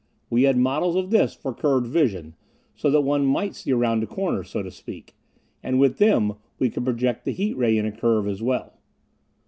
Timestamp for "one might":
3.01-3.53